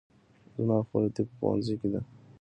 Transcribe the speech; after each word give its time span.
زما 0.55 0.77
خور 0.87 1.01
د 1.05 1.07
طب 1.15 1.25
په 1.29 1.33
پوهنځي 1.39 1.75
کې 1.79 1.87
ده 1.93 2.01